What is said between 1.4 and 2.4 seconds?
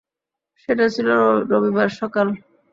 রবিবার সকাল।